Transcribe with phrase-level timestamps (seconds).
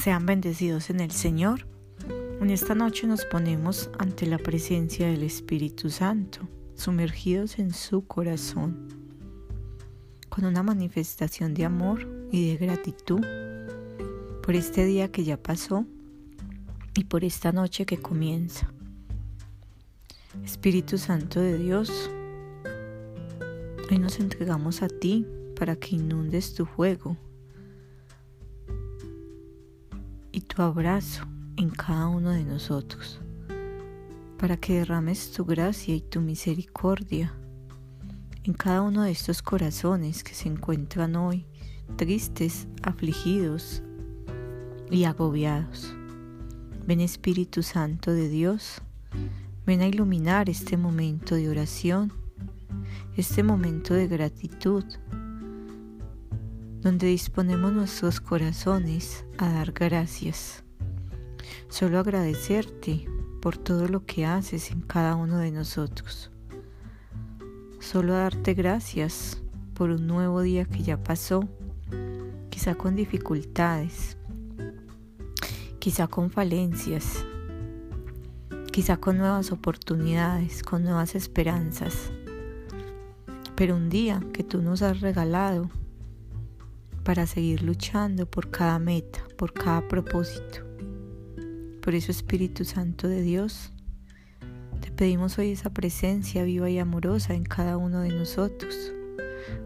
[0.00, 1.66] Sean bendecidos en el Señor.
[2.40, 8.88] En esta noche nos ponemos ante la presencia del Espíritu Santo, sumergidos en su corazón,
[10.30, 13.20] con una manifestación de amor y de gratitud
[14.42, 15.84] por este día que ya pasó
[16.96, 18.72] y por esta noche que comienza.
[20.42, 22.10] Espíritu Santo de Dios,
[23.90, 25.26] hoy nos entregamos a ti
[25.56, 27.18] para que inundes tu fuego
[30.40, 31.26] tu abrazo
[31.56, 33.20] en cada uno de nosotros,
[34.38, 37.34] para que derrames tu gracia y tu misericordia
[38.44, 41.46] en cada uno de estos corazones que se encuentran hoy
[41.96, 43.82] tristes, afligidos
[44.90, 45.94] y agobiados.
[46.86, 48.80] Ven Espíritu Santo de Dios,
[49.66, 52.12] ven a iluminar este momento de oración,
[53.16, 54.84] este momento de gratitud,
[56.82, 60.64] donde disponemos nuestros corazones a dar gracias.
[61.68, 63.06] Solo agradecerte
[63.42, 66.30] por todo lo que haces en cada uno de nosotros.
[67.80, 69.42] Solo darte gracias
[69.74, 71.48] por un nuevo día que ya pasó,
[72.50, 74.16] quizá con dificultades,
[75.78, 77.24] quizá con falencias,
[78.72, 82.10] quizá con nuevas oportunidades, con nuevas esperanzas,
[83.54, 85.70] pero un día que tú nos has regalado
[87.10, 90.60] para seguir luchando por cada meta, por cada propósito.
[91.82, 93.72] Por eso Espíritu Santo de Dios,
[94.80, 98.92] te pedimos hoy esa presencia viva y amorosa en cada uno de nosotros,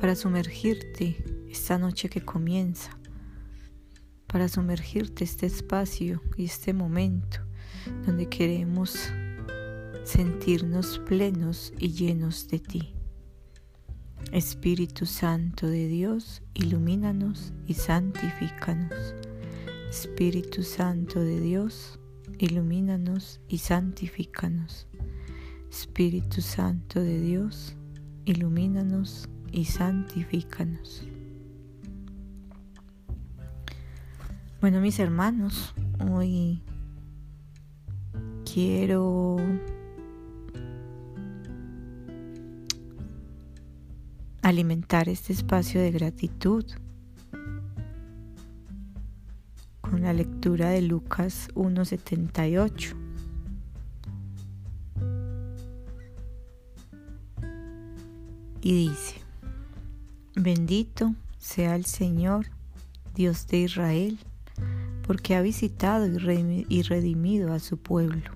[0.00, 2.98] para sumergirte esta noche que comienza,
[4.26, 7.40] para sumergirte este espacio y este momento
[8.06, 9.12] donde queremos
[10.04, 12.95] sentirnos plenos y llenos de ti.
[14.32, 19.14] Espíritu Santo de Dios, ilumínanos y santifícanos.
[19.88, 21.98] Espíritu Santo de Dios,
[22.38, 24.88] ilumínanos y santifícanos.
[25.70, 27.76] Espíritu Santo de Dios,
[28.24, 31.04] ilumínanos y santifícanos.
[34.60, 35.74] Bueno, mis hermanos,
[36.10, 36.62] hoy
[38.44, 39.36] quiero
[44.48, 46.64] alimentar este espacio de gratitud
[49.80, 52.94] con la lectura de Lucas 1.78.
[58.62, 59.16] Y dice,
[60.36, 62.46] bendito sea el Señor,
[63.16, 64.16] Dios de Israel,
[65.04, 68.35] porque ha visitado y redimido a su pueblo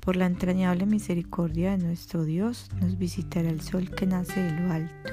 [0.00, 4.72] Por la entrañable misericordia de nuestro Dios nos visitará el sol que nace de lo
[4.72, 5.12] alto,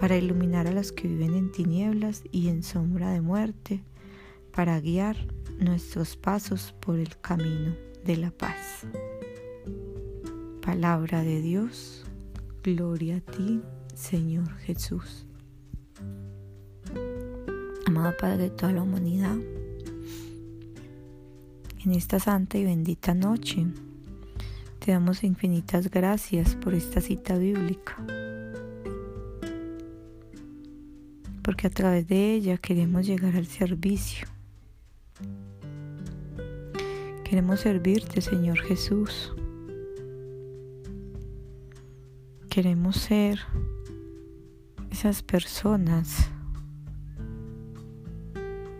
[0.00, 3.82] para iluminar a los que viven en tinieblas y en sombra de muerte,
[4.54, 5.16] para guiar
[5.58, 7.74] nuestros pasos por el camino
[8.04, 8.86] de la paz.
[10.62, 12.06] Palabra de Dios,
[12.62, 13.60] gloria a ti,
[13.94, 15.26] Señor Jesús.
[17.86, 19.36] Amado Padre de toda la humanidad,
[21.84, 23.66] en esta santa y bendita noche,
[24.86, 27.96] te damos infinitas gracias por esta cita bíblica,
[31.42, 34.28] porque a través de ella queremos llegar al servicio.
[37.24, 39.34] Queremos servirte, Señor Jesús.
[42.48, 43.40] Queremos ser
[44.92, 46.30] esas personas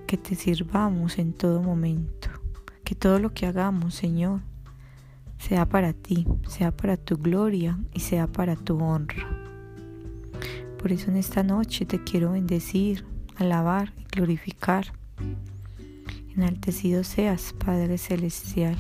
[0.07, 2.29] que te sirvamos en todo momento,
[2.85, 4.41] que todo lo que hagamos, Señor,
[5.39, 9.27] sea para ti, sea para tu gloria y sea para tu honra.
[10.79, 13.05] Por eso en esta noche te quiero bendecir,
[13.37, 14.87] alabar y glorificar.
[16.35, 18.77] Enaltecido seas, Padre Celestial.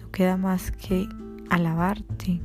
[0.00, 1.06] No queda más que
[1.50, 2.40] alabarte,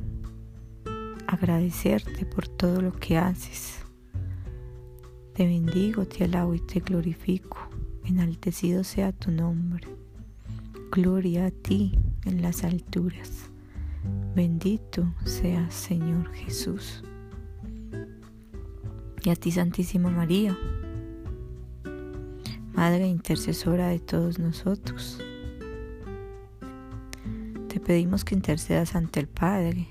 [1.26, 3.80] agradecerte por todo lo que haces.
[5.34, 7.58] Te bendigo, te alabo y te glorifico.
[8.04, 9.88] Enaltecido sea tu nombre.
[10.92, 13.50] Gloria a ti en las alturas.
[14.34, 17.02] Bendito seas, Señor Jesús.
[19.22, 20.56] Y a ti, Santísima María,
[22.74, 25.20] Madre intercesora de todos nosotros.
[27.68, 29.86] Te pedimos que intercedas ante el Padre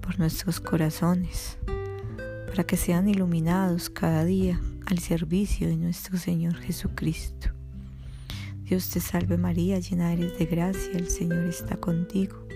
[0.00, 1.58] por nuestros corazones,
[2.48, 7.50] para que sean iluminados cada día al servicio de nuestro Señor Jesucristo.
[8.72, 12.46] Dios te salve María, llena eres de gracia, el Señor está contigo.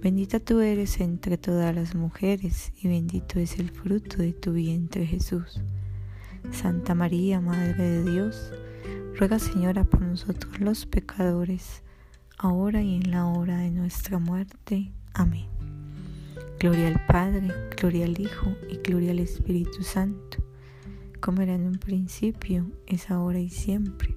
[0.00, 5.04] Bendita tú eres entre todas las mujeres y bendito es el fruto de tu vientre
[5.04, 5.60] Jesús.
[6.50, 8.54] Santa María, Madre de Dios,
[9.18, 11.82] ruega Señora por nosotros los pecadores,
[12.38, 14.92] ahora y en la hora de nuestra muerte.
[15.12, 15.48] Amén.
[16.58, 20.38] Gloria al Padre, gloria al Hijo y gloria al Espíritu Santo,
[21.20, 24.16] como era en un principio, es ahora y siempre,